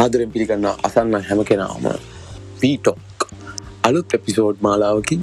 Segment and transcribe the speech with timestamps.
[0.00, 1.84] ආදරෙන් පිළිගන්න අසන්න හැම කෙනාම
[2.60, 2.98] වීටොක්.
[3.82, 5.20] අලුත් එපිසෝඩ් මාලාවකින්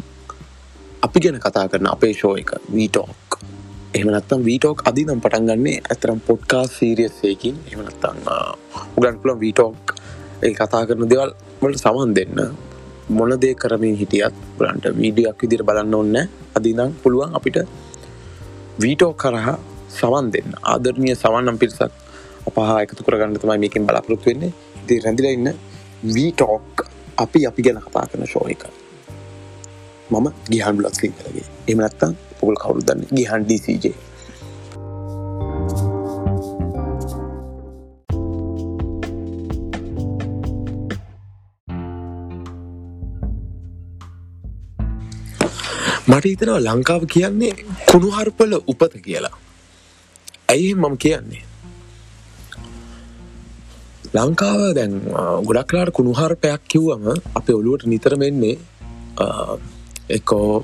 [1.02, 3.40] අපි ගැන කතා කරන අපේ ෂෝ එක වීටෝක්.
[3.94, 8.22] එහමනත්තම් වීටෝක් අදි නම් පටන් ගන්නේ ඇතරම් පොඩ්කා සීරියස්සයකින් එමනත්තන්න
[8.98, 9.96] උගන් පුලන් වීටෝක්.
[10.44, 12.38] ඒ කතා කරන දෙවල් වලට සමන් දෙන්න.
[13.10, 16.18] මොන දේ කරමින් හිටියත් පුලන්ට වීඩියක් විදිර බලන්න ඔන්න
[16.56, 17.58] අදිනම් පුළුවන් අපිට
[18.82, 19.58] වීටෝ කරහා
[19.92, 20.50] සවන් දෙන්න.
[20.64, 21.92] ආදරණය සවන්නම් පිරිසක්
[22.48, 24.52] අපහා එකතු කරගන්න තමයි මේකින් බලාපොරොත්තු වෙන්නේ.
[24.84, 25.50] ඉති රැඳිල ඉන්න
[26.16, 26.84] වීටෝක්
[27.24, 28.64] අපි අපි ගැන කතා කරන ශෝ එක.
[30.12, 33.10] මම ගිහන් බ්ලොත් සිංහලගේ එමනත්තම් පොල් කවුරු දන්න?
[33.18, 33.96] ගිහන් ඩීසිජේ
[46.08, 47.54] මට හිතනවා ලංකාව කියන්නේ
[47.92, 49.36] කුණුහර්පල උපත කියලා.
[50.54, 51.44] ඇයි මම කියන්නේ?
[54.14, 54.94] ලංකාව දැන්
[55.48, 57.06] ගොඩක්ලාට කුණුහාරපයක් කිව්වම
[57.36, 58.56] අප ඔළුවට නිතරමෙන්නේ
[60.10, 60.64] එකෝ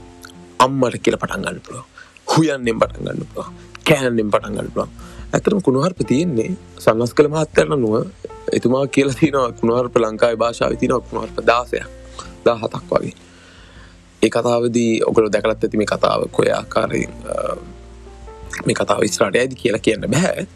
[0.60, 1.86] අම්මට කියල පටන්ගන්න පුළුව
[2.28, 3.50] හුයන්නෙන් පටන්ගන්න පුළුව
[3.84, 4.92] කෑන්නෙන් පටන්ගන්න පුළුවන්.
[5.34, 7.96] ඇතරම කුණුහර්ප තියෙන්නේ සන්නස් කළ මහත්තරන නුව
[8.54, 11.88] එතුමා කියලා තින කුණුහර්ප ලංකායි භාෂාව තින කුණුහර්ප දාසයක්.
[12.46, 13.16] දා හතක් වගේ.
[14.22, 17.12] ඒ කතාවදී ඔකල දැකලත් ඇති මේ කතාව කොය ආකාරයෙන්
[18.66, 20.48] මේ කතාව ස්රාට ඇදි කියලා කියන්න බැහැ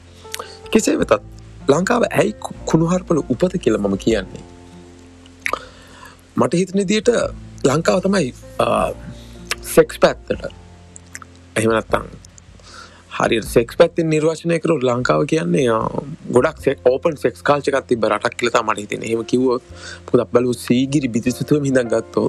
[0.72, 1.37] කෙසේ වෙතත්
[1.68, 4.46] ලංකාව ඇයි කුණුහර්පල උපත කියල මම කියන්නේ?
[6.36, 7.10] මට හිතනදියට
[7.64, 8.34] ලංකාව තමයි
[9.66, 10.48] සෙක්ස් පැත්තට.
[11.56, 12.08] එහෙමනත්තං
[13.18, 15.78] හරි සෙක්ස් පැත්තින් නිර්වශනය කරු ලංකාව කියන්නේ
[16.32, 19.64] ගොඩක් සෙක් ඕපන් සෙක්ස් කාල්චකත් තිබ රටක් කියලතා මට හිතෙන හෙම කිවොත්
[20.08, 22.28] පුදක් බලු සීගිරි බිතිසතුව හිදන් ගත්තෝ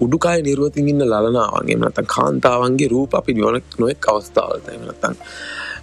[0.00, 5.16] උඩුකාය නිර්වතින් ඉන්න ලලනාවගේ නත කාන්තාවන්ගේ රූප අපි නිවනක් නොෙක් අවස්ථාවලත නත්තන්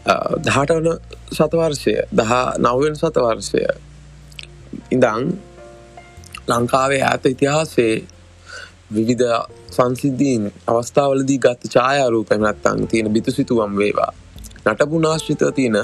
[0.05, 0.87] දහටවන
[1.31, 3.61] සතවර්ෂය දහ නවවෙන් සතවර්ෂය.
[4.91, 5.23] ඉඳං
[6.47, 7.93] ලංකාවේ ඇත ඉතිහාසේ
[8.91, 9.25] විවිධ
[9.71, 14.11] සංසිද්ධීන් අවස්ථාවලදී ගත්ත ඡායාරූප නැත්තං තියෙන බිතුසිතුවම් වේවා.
[14.65, 15.77] නටබුනාශ්‍රිත තියෙන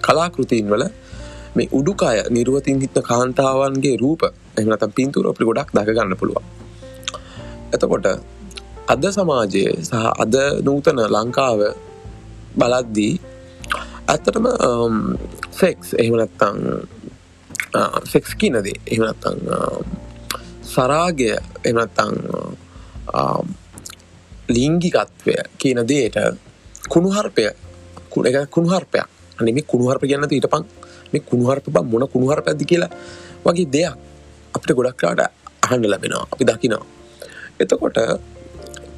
[0.00, 0.84] කලාකෘතින් වල
[1.54, 4.22] මේ උඩුකාය නිර්වතින් හිත්න කාන්තාවන්ගේ රූප
[4.58, 6.44] එමනත පින්තුර අපි ගොඩක් දක ගන්න පුළුවන්.
[7.74, 8.06] එතකොට
[8.88, 11.60] අද සමාජයේ සහ අද නූතන ලංකාව
[12.58, 13.12] බලද්දී
[14.12, 14.96] ඇත්තටම um,
[15.52, 16.58] ෆෙක්ස් එහෙමනත්තං
[18.04, 19.86] ෆෙක්ස් uh, කියනදේ එහෙමනත්තං um,
[20.64, 21.30] සරාගය
[21.64, 22.18] එනත්තං
[23.14, 23.46] um,
[24.48, 26.18] ලිංගිකත්වය කියන දේට
[26.88, 29.08] කුණුහර්පය එක කුණුහර්පයක්.
[29.38, 30.68] අනෙම කුණුහර්ප ගැන්නත ඊට පන්
[31.12, 32.92] මේ කුණුහර්ප බ මොන කුණුහර පැදි කියලා
[33.44, 33.96] වගේ දෙයක්
[34.54, 35.20] අපිට ගොඩක්ලාට
[35.62, 36.26] අහන්ඩ ලැබෙනවා.
[36.32, 36.84] අපි දකිනවා.
[37.60, 37.96] එතකොට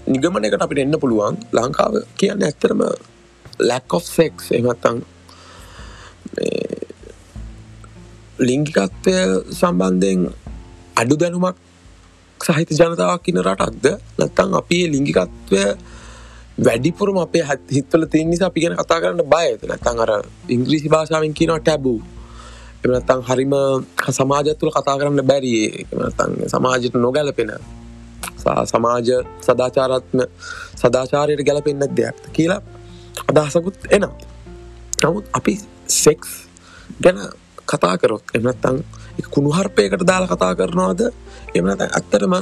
[0.07, 2.83] නිගමනකට අපිට එන්න පුළුවන් ලංකාව කියන්න ඇත්තරම
[3.59, 5.03] ලැක් of සෙක්ස් එමත්තං
[8.39, 9.15] ලිංගිකත්වය
[9.53, 10.21] සම්බන්ධයෙන්
[10.97, 11.57] අඩු දැනුමක්
[12.41, 13.87] සහිත ජනතාවක් ඉන්න රටක්ද?
[14.19, 15.63] නැත්තං අපි ලිංගිකත්වය
[16.59, 20.11] වැඩිපුරම අපේ හත් හිත්වල තින් නිසා අපි ගැන කතා කරන්න බයත නැතන් අර
[20.49, 22.01] ඉංග්‍රීසි භාෂාවෙන් කියනවා ටැබූ.
[22.85, 23.55] එමනත්තං හරිම
[24.19, 27.51] සමාජත් තුළ කතා කරන්න බැරියේ එමනත්තං සමාජයට නොගැලපෙන
[28.71, 29.09] සමාජ
[29.47, 30.19] සදාචාරත්ම
[30.77, 32.61] සදාචාරයට ගැලපෙන්න්න දෙයක් කියලා
[33.31, 34.17] අදහසකුත් එනවා.
[35.03, 35.55] නමුත් අපි
[35.87, 36.31] සෙක්ස්
[37.01, 37.19] ගැන
[37.67, 38.77] කතා කරොත් එමනත්තං
[39.31, 41.01] කුණුහර්පයකට දාලා කතා කරනවාද?
[41.55, 42.35] එමනත ඇත්තරම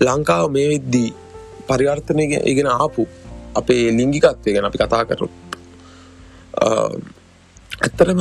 [0.00, 1.10] ලංකාව මේ විද්දී
[1.68, 3.02] පරිවර්තනය ඉගෙන ආපු
[3.54, 5.28] අපේ ලිංගිකත්වය ගැන අපි කතා කරු
[7.84, 8.20] ඇත්තරම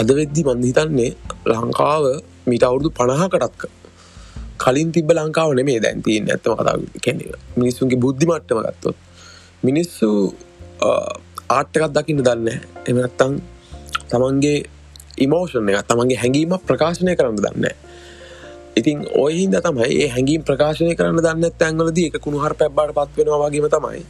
[0.00, 1.10] අද වෙද්දි මන්දිහිතන්නේ
[1.46, 2.04] ලංකාව
[2.46, 3.62] මිට අවුරුදු පණහකටත්ක
[4.58, 7.24] කලින් තිබ ලංකාව නෙමේ දැන්තිීන් ඇත්තම කතා කැනෙ
[7.56, 8.96] මිනිස්සුන්ගේ බුද්ධිමට්ටම ගත්තොත්.
[9.62, 10.08] මිනිස්සු
[11.50, 12.48] ආට්ටකත් දකින්න දන්න
[12.86, 13.38] එමනත්තං
[14.10, 14.56] තමන්ගේ
[15.18, 17.66] ඉමෝෂණ එක තමන්ගේ හැඟීම ප්‍රකාශනය කරන්න දන්න
[18.76, 24.02] ඉතින් ඔයහින්ද තමයි ඒ හැඟීම් ප්‍රකාශනය කරන්න දන්න තැන්වලද එක කුණුහර පැබ්බට පත්වෙනවා වගේම තමයි.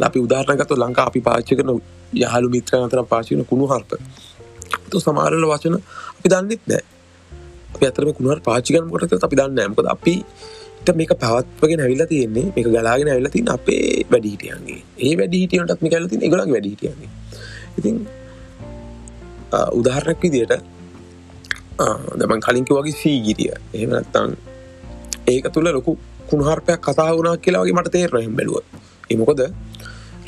[0.00, 1.80] අපි උදාරණගත ලංකා අපි පාච්ච කරන
[2.16, 3.90] යහලු මිත්‍ර අතර පාචින කුණු හර්ප.
[4.90, 5.74] තු සමාරල වචන
[6.18, 6.84] අපි දන්නෙත් නෑ
[7.74, 10.14] අපි අතරම කුණුහර පාචිකන කොට අපි දන්න ඇමකද අපි
[10.94, 14.80] මේක පවත්වගෙන ඇවිලා තියෙන්නේ මේක ගලාගෙන ඇවිලා තින් අපේ වැඩිහිටියන්ගේ.
[14.98, 17.10] ඒ වැඩිහිටියටත් මේ කලතින් එකලක් වැඩිහිටියන්ගේ.
[17.78, 17.96] ඉතින්
[19.52, 20.54] උදාහරණක් විදියට
[22.16, 24.36] දමන් කලින්ක වගේ සීගිරිය එහෙමනත්තං
[25.26, 25.98] ඒක තුළ ලොකු
[26.30, 28.64] කුණහර්පයක් කතා වුණා කියලා වගේ මට තේරහෙම බැලුව
[29.10, 29.40] එමකොද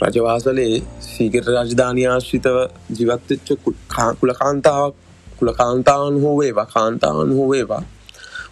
[0.02, 2.56] රජවාසලේ සීගර රජධානයාශ්‍රිතව
[2.96, 3.48] ජීවත්තච්ච
[4.20, 4.94] කුල කාන්තාවක්
[5.38, 7.82] කුල කාන්තාවන් හෝවේවා කාන්තාවන් හෝවේවා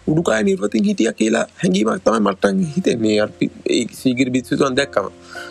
[0.07, 3.27] උඩුකාය නිර්වතින් හිටිය කියලා හැඟීමක් තමයි මට්ටන් හිතෙන්නේ.
[3.93, 5.07] සීගිර බිත්තුතුවන් දැක්කම.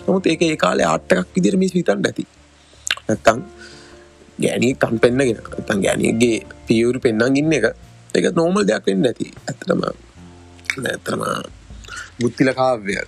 [0.06, 2.26] නමුත් ඒක ඒ කාලේ ආට්ටකක් විදිර මිස් විතන් ඇති
[3.08, 3.42] නැත්තං
[4.38, 7.66] ගෑනී කන් පෙන්න්නගෙන තන් ගෑනියගේ පියවරු පෙන්න්නන් ඉන්න එක
[8.14, 9.84] එක නෝමල් දෙයක් වෙන්න ඇති ඇතරම
[10.84, 11.22] ඇතරම
[12.20, 12.98] බුත්තිල කාව්‍ය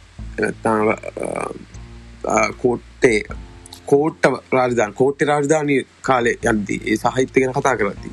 [2.62, 3.20] කෝට්ටේ
[3.86, 8.10] කෝට්ට රාජධාන කෝට්ට රාජධානය කාලය යන්දී ඒ සාහිත්‍ය ගැන කතා කරති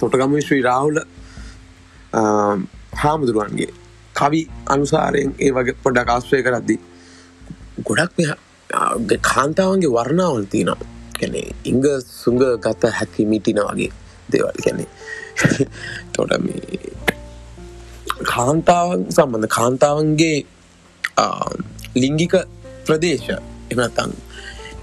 [0.00, 1.00] තොටගම ශ්‍රී රාහුල
[3.02, 3.72] හාමුදුරුවන්ගේ
[4.14, 6.76] කවි අනුසාරයෙන් ඒ වගේ පොඩක් ආශ්‍රය කරද්දි
[7.84, 8.18] ගොඩක්
[9.22, 10.86] කාන්තාවන්ගේ වර්ණාවල් තියනවා.
[11.14, 11.84] කැනෙ ඉංග
[12.14, 13.90] සුංග ගත හැකි මිටින වගේ
[14.32, 14.56] දේවල්.
[14.64, 14.84] කැනෙ
[16.12, 16.92] තොට මේ
[18.24, 20.38] කාන්තාවන් සම්බඳ කාන්තාවන්ගේ
[21.96, 22.34] ලිංගික
[22.86, 23.28] ප්‍රදේශ
[23.72, 24.10] එමනතන්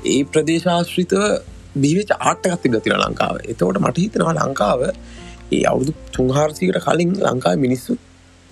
[0.05, 1.21] ඒ ප්‍රදේශාශ්‍රිතව
[1.75, 3.35] බිවිච ආට්ටකත් තිබ තිර ලංකාව.
[3.43, 4.81] එතවට මට හිතනවා ලංකාව
[5.51, 7.97] ඒ අවුදු තුන්හාරසිකට කලින් ලංකාව මිනිස්සු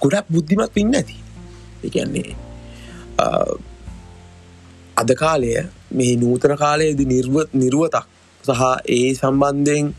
[0.01, 1.15] ගොඩක් බුද්ධිමත් පින්න ඇති.
[1.83, 2.29] එකන්නේ
[4.97, 5.51] අද කාලය
[5.91, 8.05] මෙහි නූතන කාලයේදි නිර්ව නිර්ුවතක්
[8.43, 9.93] සහ ඒ සම්බන්ධයෙන්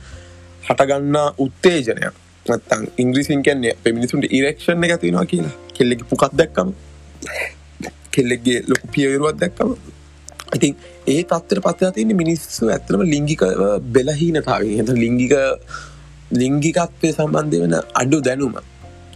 [0.67, 2.15] හටගන්න උත්තේජනයක්
[2.47, 5.55] නත්තං ඉංග්‍රිසින් කන්නේ පෙමිනිසුන්ට ඉරක්ෂණ එක තිනවා කියලා.
[5.77, 6.69] කෙල්ලෙකි පුකත් දැක්කම
[8.11, 9.71] කෙල්ලෙක්ගේ ලොකු පියවරුවත් දැක්කම.
[10.57, 10.75] ඉතින්
[11.07, 13.43] ඒ තත්තර පත්ත තියන්නේ මිනිස්සු ඇතරම ලිංගික
[13.95, 15.35] බෙලහීනතාව එත ලිංගික
[16.41, 18.55] ලිංගිකත්වය සම්බන්ධය වෙන අඩු දැනුම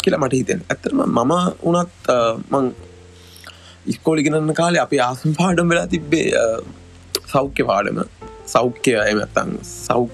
[0.02, 0.60] කියලා මට හිතෙන්.
[0.72, 1.32] ඇතරම මම
[1.70, 2.10] උනත්
[2.52, 2.66] මං
[3.92, 6.26] ඉස්කෝලි ගෙනන්න කාලේ අපි ආසම් පාඩම් වෙලා තිබ්බේ
[7.32, 7.98] සෞඛ්‍ය පාඩම.
[8.54, 10.04] සෞඛ්‍ය එමත්තං සෞ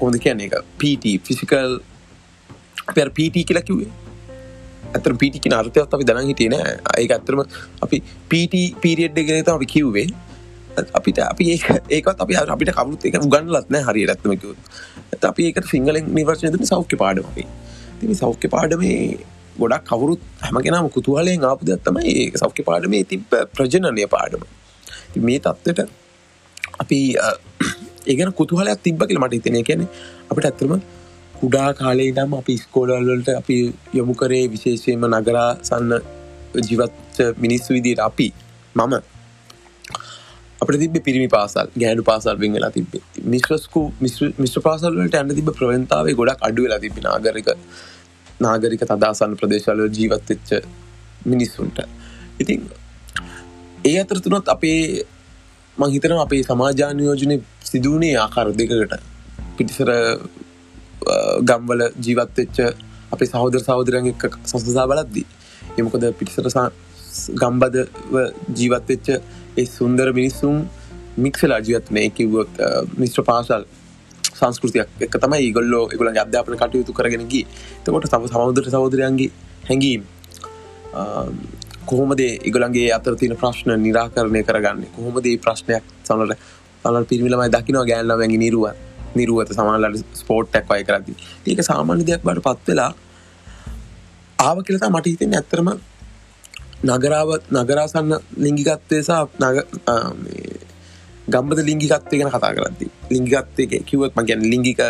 [0.00, 1.72] කොද කියන එක පට ෆිසිකල්
[2.96, 3.90] පෙර පට කියලා කිවේ
[4.94, 7.40] ඇතර පිටි අර්ථයත් අපි දන හිටියන ඒ ඇත්තරම
[7.86, 10.08] අපි පට පීරියඩ් ගෙනත අපි කිව්වේ.
[10.94, 11.58] අපිට අපි ඒ
[11.90, 17.44] ඒකත් අපි අපිට කවුත් එක ගන්නලත්න හරි ඇත්තමකුත් අපි ඒකට සිංහලෙන් නිවර්ශනය සෞඛ්‍ය පාඩම අපි
[18.00, 18.98] තිනි සෞඛ්‍ය පාඩමේ
[19.58, 23.22] ගොඩක් කවුරුත් හැමගෙනම කුතුහලයෙන් ආපුදත් තමයි ඒ සෞඛ්‍ය පාඩමේ තිබ
[23.54, 24.42] ප්‍රජනනය පාඩම.
[25.18, 25.80] මේ තත්වට
[26.78, 27.00] අපි
[28.06, 29.82] ඒගන කුතුහලයක් තිබ්බ කියල මට හිතනය කියන
[30.30, 30.74] අපිට ඇත්තරම
[31.34, 33.56] කුඩා කාලේ දම් අපි ස්කෝඩල්වලට අපි
[33.94, 35.92] යොමු කරේ විශේෂයම නගරා සන්න
[36.68, 38.28] ජීවත් මිනිස්සු විදියට අපි
[38.74, 38.94] මම.
[40.62, 42.96] අප තිබ පිරිමි පාසල් ගෑනු පාසල් වෙන් වෙලා තිබ
[43.26, 47.48] මිශ්‍රස්කු මිශ්‍ර පාසල්වලට ඇන්න තිබ ප්‍රවන්තාවේ ගොඩක් අඩු වෙලා තිබි නාගරික
[48.40, 50.50] නාගරික තදාසන්න ප්‍රදේශවල ජීවත්වෙච්ච
[51.26, 51.80] මිනිස්සුන්ට.
[52.40, 52.60] ඉතින්
[53.84, 54.82] ඒ අතරතුනොත් අපේ
[55.76, 58.94] මහිතන අපේ සමාජානයෝජනය සිදුවනේ ආකාර දෙකකට.
[59.56, 59.90] පිටිසර
[61.42, 62.56] ගම්වල ජීවත්වෙච්ච
[63.12, 65.26] අපි සහෝදර සහෝදරයන් එක් සසසා බලද්දී.
[65.78, 66.46] එමකොද පිටිසර
[67.34, 67.76] ගම්බද
[68.56, 69.06] ජීවත්වෙච්ච
[69.60, 70.56] ඒ සුන්දර මිනිස්සුම්
[71.18, 72.60] මික්සලා ජීවත්නය කිව්වොත්
[72.98, 73.64] මිස්ට්‍ර පාසල්
[74.32, 77.46] සංස්කෘතියක් එක තමයි ගොල්ලෝ එකගල අධ්‍යාපන කටයුතු කරගෙනගේ
[77.84, 79.30] තකොට සම සමුදර සහෝදරයන්ගේ
[79.68, 80.02] හැඟීම්
[81.86, 84.86] කොහොමදේ ඉගලන්ගේ අතර තින ප්‍රශ්න නිරාකරණය කරගන්න?
[84.96, 86.38] කොහොමදේ ප්‍රශ්නයක් සනට
[86.84, 88.64] සනල් පිරිමිලමයි දකිනවා ගෑල්ල වැඟි නිරුව
[89.16, 91.14] නිරුවත සමාලට ස්පෝට්ටක් අය කරදදි.
[91.46, 92.90] ඒක සාමාන්‍ය දෙයක් බට පත්වෙලා
[94.38, 95.70] ආව කියලතා මට හිතෙන් ඇත්තරම
[96.88, 98.12] නගරාව නගරාසන්න
[98.44, 99.56] ලිංගිකත්වයසා නග
[101.32, 102.86] ගම්බද ලිංගිකත්වය ගැන කතා කරදදි.
[103.12, 104.80] ලිංගිකත්වය කිවත් මගැන් ලිංගික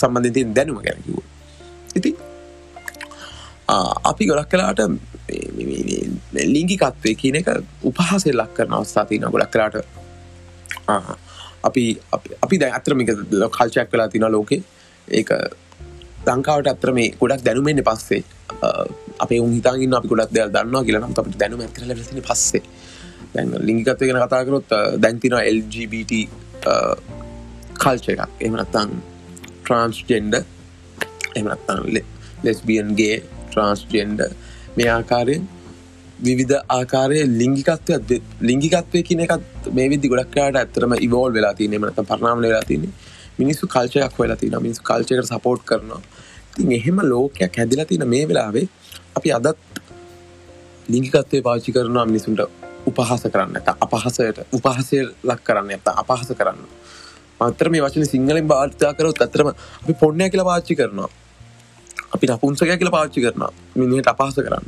[0.00, 1.18] සම්බන්ධතියෙන් දැනුම ගැන කිව
[1.98, 2.10] ඉති
[4.10, 4.80] අපි ගොඩක් කලාට
[6.54, 7.48] ලිංගිකත්වය කියන එක
[7.82, 9.76] උපහසේ ලක් කරන අවස්ථාතින ගොඩක් කලාට
[11.68, 11.84] අපි
[12.44, 13.10] අපි දැ අත්‍රමික
[13.56, 14.62] කල්චයක් කලා තින ලෝකේ.
[15.08, 15.30] ඒක
[16.28, 18.22] ලංකාවට අත්‍ර මේ ගොඩක් දැනුමෙන්න්න පස්සේ.
[19.24, 22.62] අපේ උහිතාගන්න අපි ගොඩක් දෙයක් දන්නවා කියලනම් අපට දැනුම ඇතිල ලසින පස්සේ.
[23.34, 26.12] දැන් ලිංගිකත්වය ගැන කතාකරොත් දැන්තින LGBT
[27.82, 28.22] කල්ච එකක්.
[28.46, 28.90] එමනත්තං
[29.62, 30.34] ට්‍රන්ස්ජෙන්ඩ
[31.40, 31.80] එමනත්තන්
[32.46, 33.16] ලෙස්බියන්ගේ
[33.50, 34.20] ට්‍රන්ස්ජෙන්ඩ
[34.76, 35.44] මේ ආකාරයෙන්
[36.26, 42.40] විවිධ ආකාරය ලිංගිකත්වය ලිංගිකත්වය කියන එකත් මේ විදි ගොඩක්කාට ඇතරම ඉවෝල් වෙලා තින මනත පරණාම
[42.46, 42.92] වෙලා තින්නේ
[43.40, 46.00] මිනිස්සු කල්චයක් වෙලා තින මිනිස් කල්චකට සපෝට් කරනවා.
[46.56, 48.66] තින් එහෙම ලෝකයක් හැදිලා තින මේ වෙලාවේ
[49.16, 49.58] අපි අදත්
[50.88, 52.40] ලිංගිකත්වය පාචි කරනවා මිනිසුන්ට
[52.86, 56.60] උපහස කරන්න ඇත අපහසයට උපහසය ලක් කරන්න ඇත අපහස කරන්න.
[57.40, 61.08] මතර මේ වචන සිංහලෙන් භාර්තා කරොත් අතරම අපි පොන්නය කියලා පාච්චි කරනවා.
[62.14, 63.52] අපි නපුන්සකය කියලා පාච්චි කරනවා.
[63.76, 64.66] මිනිට අපහස කරන්න.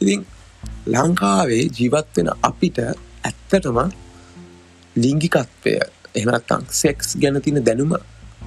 [0.00, 0.26] ඉතින්
[0.86, 3.78] ලංකාවේ ජීවත්වෙන අපිට ඇත්තටම
[4.96, 5.74] ලිංගිකත්වය
[6.14, 7.94] එහනත්තං සෙක්ස් ගැන තින දැනුම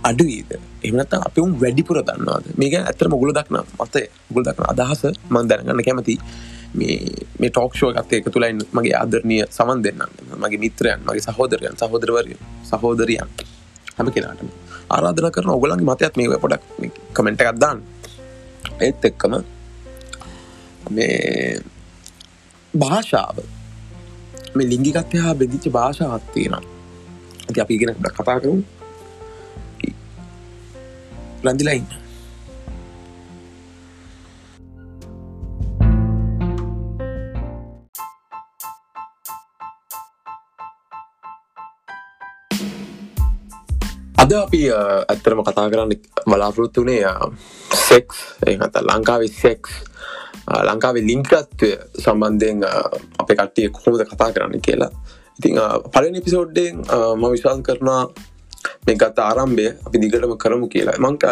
[0.03, 0.51] අඩුවීද?
[0.83, 2.45] එමනත් අපි උම් වැඩිපුර දන්නවාද?
[2.57, 3.95] මේක ඇතර මුගුල දක්න මත
[4.29, 6.17] ගුල් දක්න අදහස මන් දැනගන්න කැමති
[6.73, 10.01] මේ ටෝක්ෂෝ ගත්තය එක තුළයින් මගේ ආදරණය සමන් දෙන්න
[10.37, 13.29] මගේ මිත්‍රයන් මගේ සහෝදරයන් සහෝදරවරය සහෝදරියන්
[13.97, 14.49] හැම කෙනාටම
[14.89, 16.63] ආරාධන කරන ඔගලන්ගේ මතයක් මේ පොඩක්
[17.13, 17.79] කමෙන්ට එකක්දාන්න
[18.79, 19.33] ඒත් එක්කම
[20.89, 21.59] මේ
[22.73, 23.37] භාෂාව.
[24.55, 26.63] මේ ලිංගිකත්ය හා බෙදිච්ච භාෂාවත් තියෙන
[27.49, 28.61] ඉතින් අපි ඉගෙන ගොඩක් කතා කරමු.
[31.43, 32.07] රැඳිලා ඉන්න
[44.17, 45.91] අද අපි ඇත්තරම කතා කරන්න
[46.27, 47.05] බලාපොරොත්තු වනේ
[47.87, 49.71] සෙක්ස් ඒත ලංකාවේ සෙක්ස්
[50.67, 51.69] ලංකාවේ ලිංකත්වය
[52.03, 52.63] සම්බන්ධයෙන්
[53.19, 54.91] අප කට්ටිය කොහොමද කතා කරන්න කියලා.
[55.39, 55.55] ඉතිං
[55.93, 56.75] පලන එපිසෝඩ්ඩෙන්
[57.15, 58.03] ම විශවාස කරනවා
[58.87, 60.97] මේකත් ආරම්භය අපි දිගටම කරමු කියලා.
[61.07, 61.23] මංක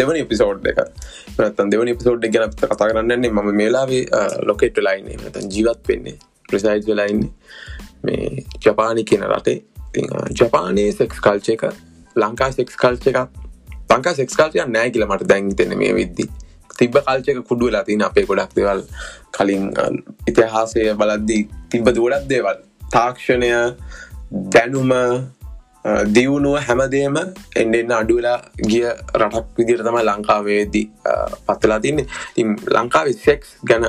[0.00, 0.82] දෙවනි එපිසෝඩ් එක.
[1.38, 4.04] නත්තන් දෙවනි එපිසෝඩ් ගැන කතා කරන්නන්නේ ම මේලාවේ
[4.50, 6.18] ලොකෙට් ලයින්නේ නතන් ජීවත් වෙන්නේ.
[6.50, 7.32] ප්‍රසයිඩ් වෙලයින්නේ
[8.04, 9.58] මේ ජපානි කියන රටේ.
[10.40, 11.68] ජපානයේ සෙක්ස් කල්ච එක
[12.16, 13.20] ලංකා සෙක්ස් කල්ච එකක්.
[13.92, 16.26] ලංකා සෙක්ස් කල්චය නෑ කියල මට දැන් තෙන මේ විද්දි.
[16.78, 18.82] තිබ කල්චක කුඩු වෙලා තින අපේ ගොඩක් දෙවල්.
[19.36, 19.70] කලින්
[20.30, 22.58] ඉතිහාසය බලද්දී තිබ්බ දුවඩක් දේවල්.
[22.94, 23.50] තාක්ෂණය
[24.54, 24.92] දැනුම
[26.08, 27.16] දියුණුව හැමදේම
[27.56, 30.86] එන්න එන්න අඩුවෙලා ගිය රටක් විදිර තම ලංකාවේදී
[31.46, 32.06] පත්වෙලා තින්නේ.
[32.34, 33.86] තිම් ලංකාවේ සෙක්ස් ගැන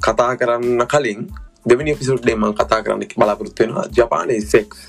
[0.00, 1.28] කතා කරන්න කලින්
[1.66, 4.88] දෙවනි පිසුට්ඩේම කතා කරන්න බලාපොරත්වෙනවා ජපානය සෙක්ස්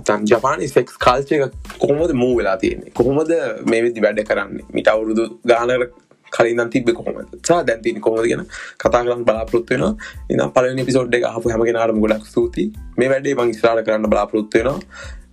[0.00, 1.40] තන් ජපානි සෙක්ස් කාල්චය
[1.78, 2.92] කොහොමද මූ වෙලා තියෙන්නේ?
[2.92, 3.32] කොහොමද
[3.64, 4.66] මේ වෙදි වැඩ කරන්නේ?
[4.72, 5.86] මිට අවුරුදු ගානර
[6.32, 7.38] කලින් තිබ කොහොමද?
[7.46, 8.44] සා දැන්තින කොහොද ගෙන
[8.78, 9.86] කතා කරන්න බලාපොත්වෙන
[10.30, 12.68] ඉන්න පලනි පිසෝඩ් එක හපු හැමගෙන අරම ගොඩක් සූති
[12.98, 14.78] මේ වැඩේ මං ස්රාට කරන්න බලාපොත්වෙනවා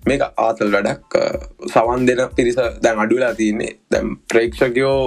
[0.06, 1.18] මේක ආතල් වැඩක්
[1.74, 3.72] සවන් දෙන පිරිස දැන් අඩුවෙලා තියන්නේ.
[3.92, 5.00] දැම් ප්‍රේක්ෂකයෝ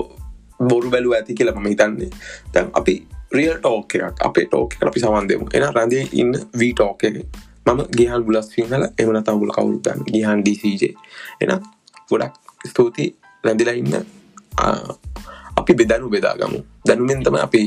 [0.68, 2.11] බොරු බැලු ඇති කියලා මම හිතන්නේ.
[2.54, 2.94] දැන් අපි
[3.32, 5.47] රියල් ටෝක එකක් අපේ ටෝක අපි සවන් දෙමු.
[5.54, 7.16] එන රැඳේ ඉන්න වී ටෝක එක
[7.66, 10.85] මම ගිහන් බුලස් සිංහල එමන තවුල කවුරුදන් ගිහන් ඩීසජ
[11.42, 11.52] එන
[12.11, 12.35] ගොඩක්
[12.70, 13.94] ස්තුතියි රැඳිලා ඉන්න.
[15.61, 16.61] අපි බෙදනු බෙදාගමු.
[16.87, 17.62] දැනුමෙන් තම අපි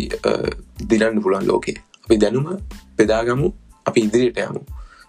[0.90, 1.78] දිරන්න පුළන් ලෝකේ.
[2.06, 2.48] අපි දැනුම
[2.98, 3.48] බෙදාගමු.
[3.86, 4.62] අපි ඉදිරියට යමු.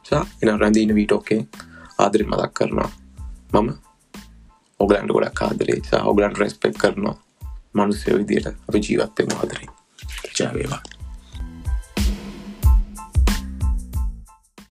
[0.09, 1.41] සා එන රැඳීන වීටෝකේ
[1.99, 2.91] ආදරෙන් මදක් කරනවා.
[3.55, 3.71] මම
[4.81, 5.81] ඔගලන්ට ගොඩක් ආදරේ.
[5.91, 7.17] සා ඔගලන්ට රෙස්පෙක් කරනවා.
[7.75, 9.69] මනුස්සය විදියට අපි ජීවත්තය ආදරේ
[10.41, 10.94] ජාවේවා